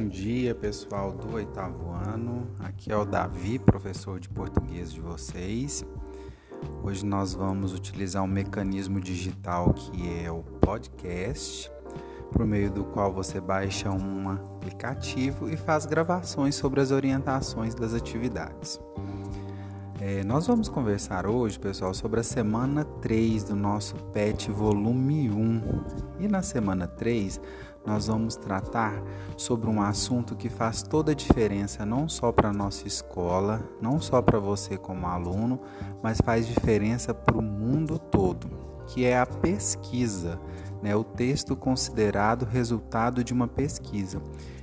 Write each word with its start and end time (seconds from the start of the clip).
Bom 0.00 0.08
dia, 0.08 0.54
pessoal 0.54 1.12
do 1.12 1.34
oitavo 1.34 1.90
ano. 1.90 2.46
Aqui 2.58 2.90
é 2.90 2.96
o 2.96 3.04
Davi, 3.04 3.58
professor 3.58 4.18
de 4.18 4.30
português 4.30 4.90
de 4.90 4.98
vocês. 4.98 5.84
Hoje 6.82 7.04
nós 7.04 7.34
vamos 7.34 7.74
utilizar 7.74 8.22
um 8.22 8.26
mecanismo 8.26 8.98
digital 8.98 9.74
que 9.74 10.24
é 10.24 10.32
o 10.32 10.42
podcast, 10.42 11.70
por 12.32 12.46
meio 12.46 12.70
do 12.70 12.82
qual 12.82 13.12
você 13.12 13.42
baixa 13.42 13.90
um 13.90 14.30
aplicativo 14.30 15.50
e 15.50 15.56
faz 15.58 15.84
gravações 15.84 16.54
sobre 16.54 16.80
as 16.80 16.92
orientações 16.92 17.74
das 17.74 17.92
atividades. 17.92 18.80
É, 20.00 20.24
nós 20.24 20.46
vamos 20.46 20.66
conversar 20.66 21.26
hoje, 21.26 21.58
pessoal, 21.58 21.92
sobre 21.92 22.20
a 22.20 22.22
semana 22.22 22.86
3 23.02 23.44
do 23.44 23.54
nosso 23.54 23.94
PET 24.14 24.50
volume 24.50 25.28
1. 25.28 25.62
E 26.20 26.26
na 26.26 26.40
semana 26.40 26.86
3, 26.86 27.38
nós 27.84 28.06
vamos 28.06 28.36
tratar 28.36 29.02
sobre 29.36 29.68
um 29.68 29.80
assunto 29.80 30.36
que 30.36 30.48
faz 30.48 30.82
toda 30.82 31.12
a 31.12 31.14
diferença, 31.14 31.86
não 31.86 32.08
só 32.08 32.30
para 32.30 32.50
a 32.50 32.52
nossa 32.52 32.86
escola, 32.86 33.62
não 33.80 34.00
só 34.00 34.20
para 34.20 34.38
você 34.38 34.76
como 34.76 35.06
aluno, 35.06 35.60
mas 36.02 36.18
faz 36.22 36.46
diferença 36.46 37.14
para 37.14 37.38
o 37.38 37.42
mundo 37.42 37.98
todo, 37.98 38.50
que 38.86 39.04
é 39.04 39.18
a 39.18 39.26
pesquisa, 39.26 40.38
né? 40.82 40.94
o 40.94 41.04
texto 41.04 41.56
considerado 41.56 42.44
resultado 42.44 43.24
de 43.24 43.32
uma 43.32 43.48
pesquisa 43.48 44.20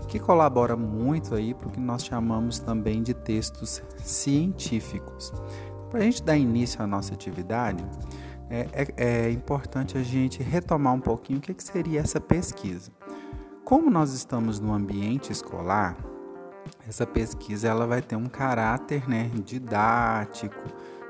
que 0.08 0.20
colabora 0.20 0.76
muito 0.76 1.36
aí 1.36 1.54
para 1.54 1.68
o 1.68 1.72
que 1.72 1.80
nós 1.80 2.06
chamamos 2.06 2.60
também 2.60 3.04
de 3.04 3.14
textos 3.14 3.82
científicos. 3.98 5.34
Para 5.90 6.00
a 6.00 6.04
gente 6.04 6.24
dar 6.24 6.38
início 6.38 6.82
à 6.82 6.88
nossa 6.88 7.14
atividade, 7.14 7.86
é, 8.50 8.68
é, 8.72 9.26
é, 9.26 9.32
importante 9.32 9.98
a 9.98 10.04
gente 10.04 10.42
retomar 10.42 10.94
um 10.94 11.00
pouquinho 11.00 11.40
o 11.40 11.42
que, 11.42 11.54
que 11.54 11.64
seria 11.64 12.00
essa 12.00 12.20
pesquisa. 12.20 12.92
Como 13.68 13.90
nós 13.90 14.14
estamos 14.14 14.62
no 14.62 14.74
ambiente 14.74 15.30
escolar, 15.30 15.98
essa 16.88 17.06
pesquisa 17.06 17.68
ela 17.68 17.86
vai 17.86 18.02
ter 18.02 18.16
um 18.16 18.28
caráter 18.28 19.10
né, 19.10 19.30
didático, 19.44 20.56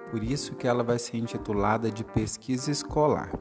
por 0.10 0.24
isso 0.24 0.56
que 0.56 0.68
ela 0.68 0.84
vai 0.84 0.98
ser 0.98 1.18
intitulada 1.18 1.92
de 1.92 2.04
pesquisa 2.04 2.72
escolar. 2.72 3.32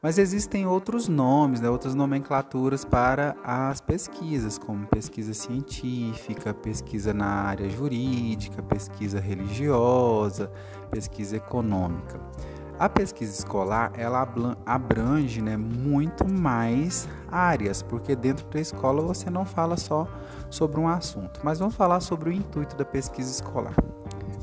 Mas 0.00 0.16
existem 0.16 0.66
outros 0.66 1.06
nomes, 1.06 1.60
né, 1.60 1.68
outras 1.68 1.94
nomenclaturas 1.94 2.82
para 2.82 3.36
as 3.44 3.78
pesquisas, 3.82 4.56
como 4.56 4.86
pesquisa 4.86 5.34
científica, 5.34 6.54
pesquisa 6.54 7.12
na 7.12 7.26
área 7.26 7.68
jurídica, 7.68 8.62
pesquisa 8.62 9.20
religiosa, 9.20 10.50
pesquisa 10.90 11.36
econômica. 11.36 12.18
A 12.78 12.88
pesquisa 12.88 13.32
escolar 13.32 13.92
ela 13.94 14.26
abrange 14.66 15.40
né, 15.40 15.56
muito 15.56 16.28
mais 16.28 17.08
áreas, 17.30 17.82
porque 17.82 18.16
dentro 18.16 18.46
da 18.48 18.60
escola 18.60 19.02
você 19.02 19.30
não 19.30 19.44
fala 19.44 19.76
só 19.76 20.08
sobre 20.50 20.80
um 20.80 20.88
assunto, 20.88 21.40
mas 21.44 21.58
vamos 21.58 21.74
falar 21.74 22.00
sobre 22.00 22.30
o 22.30 22.32
intuito 22.32 22.76
da 22.76 22.84
pesquisa 22.84 23.30
escolar. 23.30 23.74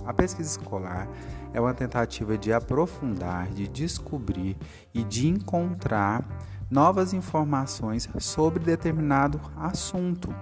A 0.05 0.13
pesquisa 0.13 0.49
escolar 0.49 1.07
é 1.53 1.59
uma 1.59 1.73
tentativa 1.73 2.37
de 2.37 2.53
aprofundar, 2.53 3.47
de 3.49 3.67
descobrir 3.67 4.57
e 4.93 5.03
de 5.03 5.27
encontrar 5.27 6.25
novas 6.69 7.13
informações 7.13 8.07
sobre 8.19 8.63
determinado 8.63 9.39
assunto. 9.57 10.33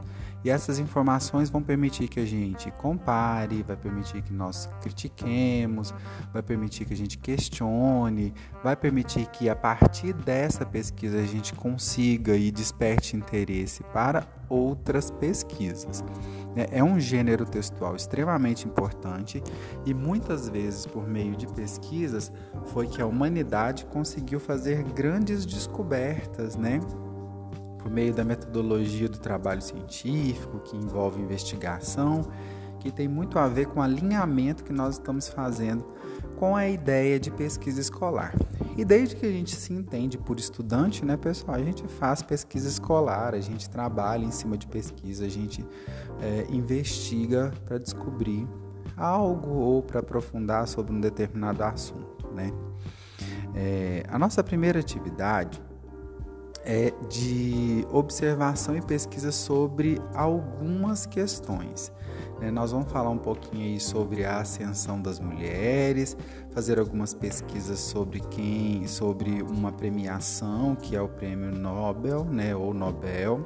E 0.43 0.49
essas 0.49 0.79
informações 0.79 1.49
vão 1.49 1.61
permitir 1.61 2.07
que 2.07 2.19
a 2.19 2.25
gente 2.25 2.71
compare, 2.71 3.63
vai 3.63 3.75
permitir 3.75 4.21
que 4.21 4.33
nós 4.33 4.69
critiquemos, 4.81 5.93
vai 6.31 6.41
permitir 6.41 6.85
que 6.85 6.93
a 6.93 6.97
gente 6.97 7.17
questione, 7.17 8.33
vai 8.63 8.75
permitir 8.75 9.25
que 9.27 9.49
a 9.49 9.55
partir 9.55 10.13
dessa 10.13 10.65
pesquisa 10.65 11.19
a 11.19 11.25
gente 11.25 11.53
consiga 11.53 12.35
e 12.35 12.51
desperte 12.51 13.15
interesse 13.15 13.83
para 13.93 14.25
outras 14.49 15.11
pesquisas. 15.11 16.03
É, 16.55 16.79
é 16.79 16.83
um 16.83 16.99
gênero 16.99 17.45
textual 17.45 17.95
extremamente 17.95 18.67
importante 18.67 19.43
e 19.85 19.93
muitas 19.93 20.47
vezes, 20.47 20.85
por 20.85 21.07
meio 21.07 21.35
de 21.35 21.47
pesquisas, 21.47 22.31
foi 22.67 22.87
que 22.87 23.01
a 23.01 23.05
humanidade 23.05 23.85
conseguiu 23.85 24.39
fazer 24.39 24.83
grandes 24.83 25.45
descobertas, 25.45 26.55
né? 26.55 26.79
Por 27.87 27.93
meio 27.93 28.13
da 28.13 28.25
metodologia 28.25 29.07
do 29.07 29.17
trabalho 29.17 29.61
científico, 29.61 30.59
que 30.59 30.75
envolve 30.75 31.21
investigação, 31.21 32.29
que 32.81 32.91
tem 32.91 33.07
muito 33.07 33.39
a 33.39 33.47
ver 33.47 33.67
com 33.67 33.79
o 33.79 33.81
alinhamento 33.81 34.61
que 34.65 34.73
nós 34.73 34.95
estamos 34.95 35.29
fazendo 35.29 35.85
com 36.35 36.53
a 36.53 36.67
ideia 36.67 37.17
de 37.17 37.31
pesquisa 37.31 37.79
escolar. 37.79 38.35
E 38.75 38.83
desde 38.83 39.15
que 39.15 39.25
a 39.25 39.31
gente 39.31 39.55
se 39.55 39.71
entende 39.71 40.17
por 40.17 40.37
estudante, 40.37 41.05
né, 41.05 41.15
pessoal, 41.15 41.55
a 41.55 41.63
gente 41.63 41.87
faz 41.87 42.21
pesquisa 42.21 42.67
escolar, 42.67 43.33
a 43.33 43.39
gente 43.39 43.69
trabalha 43.69 44.25
em 44.25 44.31
cima 44.31 44.57
de 44.57 44.67
pesquisa, 44.67 45.23
a 45.23 45.29
gente 45.29 45.65
é, 46.21 46.45
investiga 46.49 47.53
para 47.63 47.77
descobrir 47.77 48.45
algo 48.97 49.49
ou 49.49 49.81
para 49.81 50.01
aprofundar 50.01 50.67
sobre 50.67 50.93
um 50.93 50.99
determinado 50.99 51.63
assunto, 51.63 52.27
né? 52.35 52.51
É, 53.55 54.03
a 54.09 54.19
nossa 54.19 54.43
primeira 54.43 54.77
atividade 54.77 55.65
é 56.67 56.91
de 57.07 57.87
observação 57.93 58.75
e 58.75 58.81
pesquisa 58.81 59.31
sobre 59.31 60.01
algumas 60.13 61.05
questões. 61.05 61.93
Né? 62.41 62.51
Nós 62.51 62.73
vamos 62.73 62.91
falar 62.91 63.09
um 63.09 63.17
pouquinho 63.17 63.63
aí 63.63 63.79
sobre 63.79 64.25
a 64.25 64.41
ascensão 64.41 65.01
das 65.01 65.17
mulheres, 65.17 66.17
fazer 66.51 66.77
algumas 66.77 67.13
pesquisas 67.13 67.79
sobre 67.79 68.19
quem, 68.19 68.85
sobre 68.85 69.41
uma 69.41 69.71
premiação 69.71 70.75
que 70.75 70.93
é 70.93 71.01
o 71.01 71.07
Prêmio 71.07 71.51
Nobel, 71.51 72.25
né, 72.25 72.53
ou 72.53 72.73
Nobel 72.73 73.45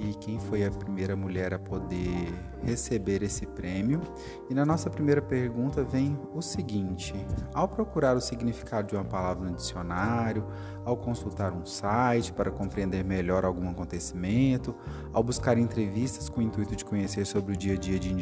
e 0.00 0.14
quem 0.14 0.38
foi 0.38 0.64
a 0.64 0.70
primeira 0.70 1.14
mulher 1.14 1.52
a 1.52 1.58
poder 1.58 2.32
receber 2.62 3.22
esse 3.22 3.46
prêmio. 3.46 4.00
E 4.48 4.54
na 4.54 4.64
nossa 4.64 4.88
primeira 4.88 5.20
pergunta 5.20 5.84
vem 5.84 6.18
o 6.34 6.40
seguinte: 6.40 7.14
ao 7.54 7.68
procurar 7.68 8.16
o 8.16 8.20
significado 8.20 8.88
de 8.88 8.94
uma 8.94 9.04
palavra 9.04 9.48
no 9.48 9.54
dicionário, 9.54 10.44
ao 10.84 10.96
consultar 10.96 11.52
um 11.52 11.64
site 11.64 12.32
para 12.32 12.50
compreender 12.50 13.04
melhor 13.04 13.44
algum 13.44 13.68
acontecimento, 13.68 14.74
ao 15.12 15.22
buscar 15.22 15.58
entrevistas 15.58 16.28
com 16.28 16.40
o 16.40 16.42
intuito 16.42 16.74
de 16.74 16.84
conhecer 16.84 17.26
sobre 17.26 17.54
o 17.54 17.56
dia 17.56 17.74
a 17.74 17.76
dia 17.76 17.98
de 17.98 18.12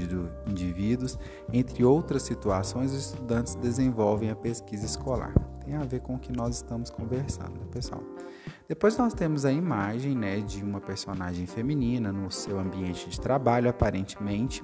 indivíduos, 0.47 1.19
entre 1.53 1.85
outras 1.85 2.23
situações, 2.23 2.93
os 2.93 3.13
estudantes 3.13 3.55
desenvolvem 3.55 4.31
a 4.31 4.37
pesquisa 4.37 4.87
escolar. 4.87 5.33
Tem 5.65 5.75
a 5.75 5.85
ver 5.85 6.01
com 6.01 6.15
o 6.15 6.19
que 6.19 6.33
nós 6.33 6.57
estamos 6.57 6.91
conversando, 6.91 7.53
né, 7.53 7.67
pessoal? 7.71 8.03
Depois 8.69 8.97
nós 8.99 9.15
temos 9.15 9.45
a 9.45 9.53
imagem 9.53 10.15
né, 10.15 10.41
de 10.41 10.63
uma 10.63 10.81
personagem 10.81 11.47
feminina 11.47 12.13
no 12.13 12.31
seu 12.31 12.59
ambiente 12.59 13.09
de 13.09 13.21
trabalho, 13.21 13.69
aparentemente. 13.71 14.63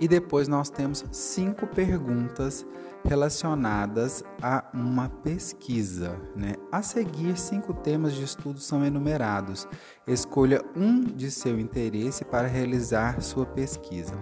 E 0.00 0.08
depois 0.08 0.48
nós 0.48 0.70
temos 0.70 1.04
cinco 1.12 1.66
perguntas 1.66 2.66
relacionadas 3.04 4.24
a 4.42 4.64
uma 4.72 5.08
pesquisa. 5.08 6.18
Né? 6.34 6.54
A 6.72 6.82
seguir, 6.82 7.38
cinco 7.38 7.74
temas 7.74 8.14
de 8.14 8.24
estudo 8.24 8.58
são 8.58 8.84
enumerados. 8.84 9.68
Escolha 10.06 10.64
um 10.74 11.00
de 11.02 11.30
seu 11.30 11.60
interesse 11.60 12.24
para 12.24 12.48
realizar 12.48 13.20
sua 13.20 13.44
pesquisa. 13.44 14.14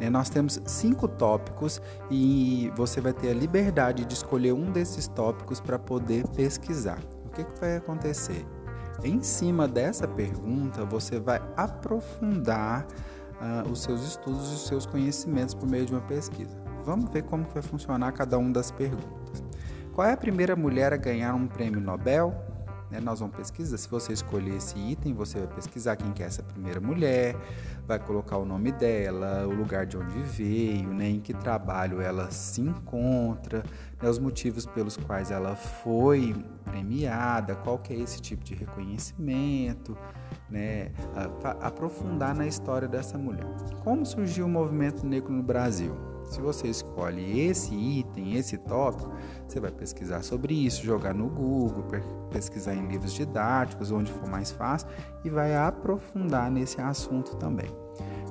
Né? 0.00 0.08
Nós 0.08 0.30
temos 0.30 0.60
cinco 0.64 1.08
tópicos 1.08 1.82
e 2.10 2.70
você 2.76 3.00
vai 3.00 3.12
ter 3.12 3.30
a 3.30 3.34
liberdade 3.34 4.04
de 4.04 4.14
escolher 4.14 4.52
um 4.52 4.70
desses 4.70 5.08
tópicos 5.08 5.60
para 5.60 5.78
poder 5.78 6.26
pesquisar 6.28 7.00
que, 7.36 7.44
que 7.44 7.60
vai 7.60 7.76
acontecer? 7.76 8.44
Em 9.04 9.22
cima 9.22 9.68
dessa 9.68 10.08
pergunta, 10.08 10.84
você 10.84 11.20
vai 11.20 11.40
aprofundar 11.54 12.86
uh, 13.40 13.70
os 13.70 13.82
seus 13.82 14.02
estudos 14.02 14.50
e 14.50 14.54
os 14.54 14.66
seus 14.66 14.86
conhecimentos 14.86 15.54
por 15.54 15.68
meio 15.68 15.86
de 15.86 15.92
uma 15.92 16.02
pesquisa. 16.02 16.56
Vamos 16.84 17.10
ver 17.10 17.22
como 17.22 17.44
vai 17.52 17.62
funcionar 17.62 18.12
cada 18.12 18.38
uma 18.38 18.52
das 18.52 18.70
perguntas. 18.70 19.42
Qual 19.92 20.06
é 20.06 20.12
a 20.12 20.16
primeira 20.16 20.54
mulher 20.54 20.92
a 20.92 20.96
ganhar 20.96 21.34
um 21.34 21.46
prêmio 21.46 21.80
Nobel? 21.80 22.34
Né? 22.90 23.00
Nós 23.00 23.20
vamos 23.20 23.36
pesquisar. 23.36 23.76
Se 23.76 23.88
você 23.88 24.12
escolher 24.12 24.56
esse 24.56 24.78
item, 24.78 25.12
você 25.14 25.38
vai 25.38 25.48
pesquisar 25.48 25.96
quem 25.96 26.12
que 26.12 26.22
é 26.22 26.26
essa 26.26 26.42
primeira 26.42 26.80
mulher, 26.80 27.36
vai 27.86 27.98
colocar 27.98 28.36
o 28.38 28.44
nome 28.44 28.72
dela, 28.72 29.46
o 29.46 29.52
lugar 29.52 29.86
de 29.86 29.96
onde 29.96 30.20
veio, 30.20 30.88
né? 30.92 31.08
em 31.08 31.20
que 31.20 31.34
trabalho 31.34 32.00
ela 32.00 32.30
se 32.30 32.60
encontra, 32.60 33.62
né? 34.00 34.08
os 34.08 34.18
motivos 34.18 34.66
pelos 34.66 34.96
quais 34.96 35.30
ela 35.30 35.56
foi 35.56 36.34
premiada, 36.64 37.54
qual 37.56 37.78
que 37.78 37.92
é 37.92 37.96
esse 37.96 38.20
tipo 38.20 38.44
de 38.44 38.54
reconhecimento, 38.54 39.96
né? 40.48 40.90
aprofundar 41.60 42.34
na 42.34 42.46
história 42.46 42.88
dessa 42.88 43.18
mulher. 43.18 43.46
Como 43.82 44.04
surgiu 44.04 44.46
o 44.46 44.48
movimento 44.48 45.06
negro 45.06 45.32
no 45.32 45.42
Brasil? 45.42 46.15
Se 46.26 46.40
você 46.40 46.68
escolhe 46.68 47.40
esse 47.40 47.74
item, 47.74 48.34
esse 48.34 48.58
tópico, 48.58 49.10
você 49.46 49.60
vai 49.60 49.70
pesquisar 49.70 50.22
sobre 50.22 50.54
isso, 50.54 50.84
jogar 50.84 51.14
no 51.14 51.28
Google, 51.28 51.84
pesquisar 52.30 52.74
em 52.74 52.86
livros 52.86 53.12
didáticos, 53.12 53.90
onde 53.90 54.12
for 54.12 54.28
mais 54.28 54.50
fácil, 54.50 54.88
e 55.24 55.30
vai 55.30 55.56
aprofundar 55.56 56.50
nesse 56.50 56.80
assunto 56.80 57.36
também. 57.36 57.70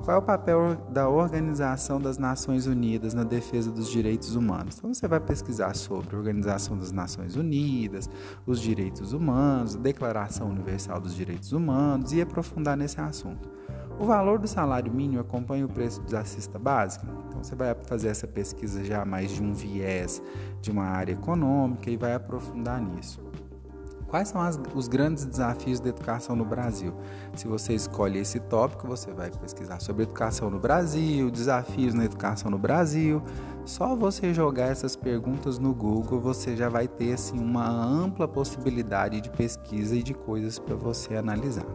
Qual 0.05 0.17
é 0.17 0.19
o 0.19 0.21
papel 0.21 0.75
da 0.91 1.09
Organização 1.09 1.99
das 1.99 2.19
Nações 2.19 2.67
Unidas 2.67 3.15
na 3.15 3.23
defesa 3.23 3.71
dos 3.71 3.89
direitos 3.89 4.35
humanos? 4.35 4.77
Então 4.77 4.93
você 4.93 5.07
vai 5.07 5.19
pesquisar 5.19 5.75
sobre 5.75 6.15
a 6.15 6.19
Organização 6.19 6.77
das 6.77 6.91
Nações 6.91 7.35
Unidas, 7.35 8.07
os 8.45 8.61
direitos 8.61 9.13
humanos, 9.13 9.75
a 9.75 9.79
Declaração 9.79 10.49
Universal 10.49 11.01
dos 11.01 11.15
Direitos 11.15 11.53
Humanos 11.53 12.13
e 12.13 12.21
aprofundar 12.21 12.77
nesse 12.77 13.01
assunto. 13.01 13.49
O 13.97 14.05
valor 14.05 14.37
do 14.37 14.47
salário 14.47 14.93
mínimo 14.93 15.21
acompanha 15.21 15.65
o 15.65 15.69
preço 15.69 16.01
da 16.01 16.23
cesta 16.23 16.59
básica? 16.59 17.07
Você 17.45 17.53
vai 17.53 17.75
fazer 17.85 18.07
essa 18.07 18.25
pesquisa 18.25 18.83
já 18.83 19.05
mais 19.05 19.29
de 19.29 19.43
um 19.43 19.53
viés 19.53 20.19
de 20.59 20.71
uma 20.71 20.85
área 20.85 21.13
econômica 21.13 21.91
e 21.91 21.95
vai 21.95 22.15
aprofundar 22.15 22.81
nisso. 22.81 23.21
Quais 24.07 24.29
são 24.29 24.41
as, 24.41 24.59
os 24.73 24.87
grandes 24.87 25.25
desafios 25.25 25.79
da 25.79 25.89
educação 25.89 26.35
no 26.35 26.43
Brasil? 26.43 26.91
Se 27.35 27.47
você 27.47 27.75
escolhe 27.75 28.17
esse 28.17 28.39
tópico, 28.39 28.87
você 28.87 29.11
vai 29.11 29.29
pesquisar 29.29 29.79
sobre 29.79 30.03
educação 30.03 30.49
no 30.49 30.57
Brasil, 30.57 31.29
desafios 31.29 31.93
na 31.93 32.05
educação 32.05 32.49
no 32.49 32.57
Brasil. 32.57 33.21
Só 33.63 33.95
você 33.95 34.33
jogar 34.33 34.71
essas 34.71 34.95
perguntas 34.95 35.59
no 35.59 35.71
Google, 35.71 36.19
você 36.19 36.55
já 36.55 36.67
vai 36.67 36.87
ter 36.87 37.13
assim 37.13 37.37
uma 37.37 37.69
ampla 37.69 38.27
possibilidade 38.27 39.21
de 39.21 39.29
pesquisa 39.29 39.95
e 39.95 40.01
de 40.01 40.15
coisas 40.15 40.57
para 40.57 40.75
você 40.75 41.15
analisar. 41.15 41.67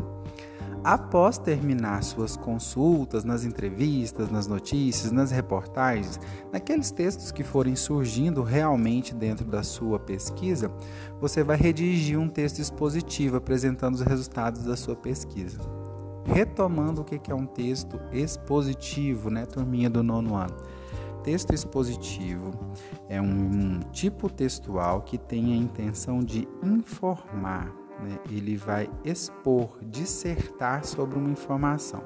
Após 0.83 1.37
terminar 1.37 2.03
suas 2.03 2.39
consultas, 2.39 3.23
nas 3.23 3.45
entrevistas, 3.45 4.31
nas 4.31 4.47
notícias, 4.47 5.13
nas 5.13 5.31
reportagens, 5.31 6.19
naqueles 6.51 6.91
textos 6.91 7.31
que 7.31 7.45
forem 7.45 7.77
surgindo 7.77 8.43
realmente 8.43 9.15
dentro 9.15 9.45
da 9.45 9.63
sua 9.63 9.99
pesquisa, 9.99 10.73
você 11.21 11.45
vai 11.45 11.59
redigir 11.59 12.19
um 12.19 12.29
texto 12.29 12.61
expositivo 12.61 13.37
apresentando 13.37 13.95
os 13.95 14.01
resultados 14.01 14.65
da 14.65 14.75
sua 14.75 14.97
pesquisa. 14.97 15.59
Retomando 16.25 17.03
o 17.03 17.05
que 17.05 17.31
é 17.31 17.35
um 17.35 17.47
texto 17.47 18.01
expositivo, 18.11 19.29
né, 19.29 19.45
turminha 19.45 19.91
do 19.91 20.03
nono 20.03 20.35
ano? 20.35 20.57
Texto 21.23 21.53
expositivo 21.53 22.53
é 23.07 23.21
um 23.21 23.81
tipo 23.93 24.31
textual 24.31 25.03
que 25.03 25.19
tem 25.19 25.53
a 25.53 25.57
intenção 25.57 26.21
de 26.21 26.49
informar, 26.63 27.71
né, 28.03 28.19
ele 28.31 28.57
vai 28.57 28.91
expor, 29.05 29.79
dissertar 29.83 30.85
sobre 30.85 31.19
uma 31.19 31.31
informação. 31.31 32.03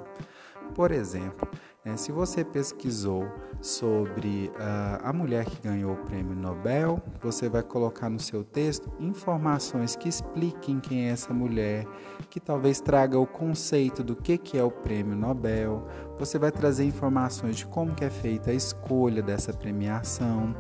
Por 0.74 0.90
exemplo, 0.90 1.48
né, 1.84 1.96
se 1.96 2.10
você 2.10 2.42
pesquisou 2.42 3.28
sobre 3.60 4.50
uh, 4.54 5.00
a 5.02 5.12
mulher 5.12 5.44
que 5.44 5.60
ganhou 5.60 5.92
o 5.92 5.96
prêmio 5.96 6.34
Nobel, 6.34 7.00
você 7.22 7.48
vai 7.48 7.62
colocar 7.62 8.08
no 8.08 8.18
seu 8.18 8.42
texto 8.42 8.90
informações 8.98 9.94
que 9.94 10.08
expliquem 10.08 10.80
quem 10.80 11.08
é 11.08 11.10
essa 11.10 11.32
mulher, 11.32 11.86
que 12.30 12.40
talvez 12.40 12.80
traga 12.80 13.18
o 13.18 13.26
conceito 13.26 14.02
do 14.02 14.16
que, 14.16 14.38
que 14.38 14.58
é 14.58 14.64
o 14.64 14.70
prêmio 14.70 15.14
Nobel. 15.14 15.86
Você 16.18 16.38
vai 16.38 16.50
trazer 16.50 16.84
informações 16.84 17.56
de 17.56 17.66
como 17.66 17.94
que 17.94 18.04
é 18.04 18.10
feita 18.10 18.50
a 18.50 18.54
escolha 18.54 19.22
dessa 19.22 19.52
premiação. 19.52 20.54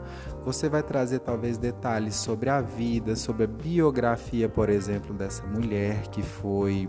Você 0.44 0.68
vai 0.68 0.82
trazer 0.82 1.20
talvez 1.20 1.56
detalhes 1.56 2.16
sobre 2.16 2.50
a 2.50 2.60
vida, 2.60 3.16
sobre 3.16 3.44
a 3.44 3.48
biografia, 3.48 4.48
por 4.48 4.68
exemplo, 4.68 5.14
dessa 5.14 5.44
mulher 5.46 6.08
que 6.08 6.22
foi 6.22 6.86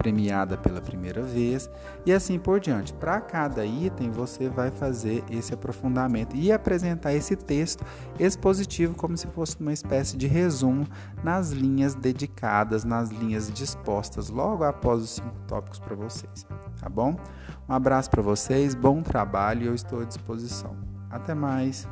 premiada 0.00 0.56
pela 0.56 0.80
primeira 0.80 1.22
vez 1.22 1.70
e 2.06 2.12
assim 2.12 2.38
por 2.38 2.58
diante. 2.58 2.90
Para 2.94 3.20
cada 3.20 3.66
item, 3.66 4.10
você 4.10 4.48
vai 4.48 4.70
fazer 4.70 5.22
esse 5.30 5.52
aprofundamento 5.52 6.34
e 6.34 6.50
apresentar 6.50 7.12
esse 7.12 7.36
texto 7.36 7.84
expositivo 8.18 8.94
como 8.94 9.14
se 9.14 9.26
fosse 9.26 9.58
uma 9.60 9.74
espécie 9.74 10.16
de 10.16 10.26
resumo 10.26 10.86
nas 11.22 11.50
linhas 11.50 11.94
dedicadas, 11.94 12.82
nas 12.82 13.10
linhas 13.10 13.52
dispostas 13.52 14.30
logo 14.30 14.64
após 14.64 15.02
os 15.02 15.10
cinco 15.10 15.36
tópicos 15.46 15.78
para 15.78 15.94
vocês, 15.94 16.46
tá 16.80 16.88
bom? 16.88 17.14
Um 17.68 17.74
abraço 17.74 18.10
para 18.10 18.22
vocês, 18.22 18.74
bom 18.74 19.02
trabalho 19.02 19.64
e 19.64 19.66
eu 19.66 19.74
estou 19.74 20.00
à 20.00 20.04
disposição. 20.04 20.74
Até 21.10 21.34
mais. 21.34 21.86